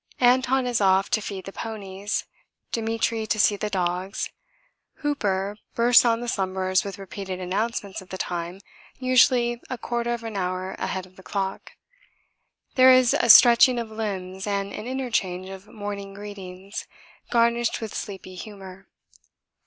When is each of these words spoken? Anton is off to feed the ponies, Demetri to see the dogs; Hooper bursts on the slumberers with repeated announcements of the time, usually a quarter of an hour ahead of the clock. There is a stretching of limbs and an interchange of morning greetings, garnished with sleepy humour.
Anton 0.19 0.65
is 0.65 0.81
off 0.81 1.11
to 1.11 1.21
feed 1.21 1.45
the 1.45 1.51
ponies, 1.51 2.25
Demetri 2.71 3.27
to 3.27 3.37
see 3.37 3.55
the 3.55 3.69
dogs; 3.69 4.31
Hooper 5.05 5.57
bursts 5.75 6.05
on 6.05 6.21
the 6.21 6.27
slumberers 6.27 6.83
with 6.83 6.97
repeated 6.97 7.39
announcements 7.39 8.01
of 8.01 8.09
the 8.09 8.17
time, 8.17 8.61
usually 8.97 9.61
a 9.69 9.77
quarter 9.77 10.11
of 10.15 10.23
an 10.23 10.35
hour 10.35 10.71
ahead 10.79 11.05
of 11.05 11.17
the 11.17 11.21
clock. 11.21 11.73
There 12.73 12.89
is 12.91 13.13
a 13.13 13.29
stretching 13.29 13.77
of 13.77 13.91
limbs 13.91 14.47
and 14.47 14.73
an 14.73 14.87
interchange 14.87 15.49
of 15.49 15.67
morning 15.67 16.15
greetings, 16.15 16.87
garnished 17.29 17.79
with 17.79 17.93
sleepy 17.93 18.33
humour. 18.33 18.87